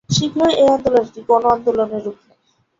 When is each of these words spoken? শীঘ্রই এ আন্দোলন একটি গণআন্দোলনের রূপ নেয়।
শীঘ্রই 0.09 0.53
এ 0.55 0.65
আন্দোলন 0.67 1.01
একটি 1.03 1.19
গণআন্দোলনের 1.29 2.01
রূপ 2.05 2.17
নেয়। 2.21 2.39